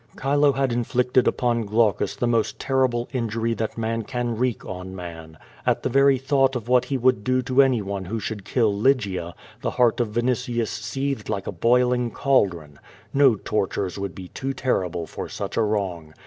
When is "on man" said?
4.65-5.37